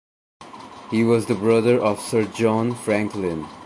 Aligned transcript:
He 0.89 1.03
was 1.03 1.27
the 1.27 1.35
brother 1.35 1.79
of 1.79 1.99
Sir 2.01 2.25
John 2.25 2.73
Franklin. 2.73 3.45